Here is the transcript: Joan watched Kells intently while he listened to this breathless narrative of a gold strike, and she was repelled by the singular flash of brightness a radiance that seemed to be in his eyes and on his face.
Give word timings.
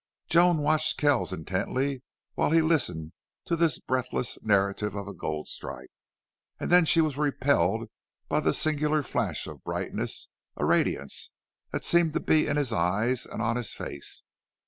Joan 0.27 0.57
watched 0.57 0.97
Kells 0.97 1.31
intently 1.31 2.01
while 2.33 2.49
he 2.49 2.63
listened 2.63 3.11
to 3.45 3.55
this 3.55 3.77
breathless 3.77 4.35
narrative 4.41 4.95
of 4.95 5.07
a 5.07 5.13
gold 5.13 5.47
strike, 5.47 5.91
and 6.59 6.87
she 6.87 7.01
was 7.01 7.19
repelled 7.19 7.87
by 8.27 8.39
the 8.39 8.51
singular 8.51 9.03
flash 9.03 9.45
of 9.45 9.63
brightness 9.63 10.27
a 10.57 10.65
radiance 10.65 11.29
that 11.71 11.85
seemed 11.85 12.13
to 12.13 12.19
be 12.19 12.47
in 12.47 12.57
his 12.57 12.73
eyes 12.73 13.27
and 13.27 13.43
on 13.43 13.57
his 13.57 13.75
face. 13.75 14.23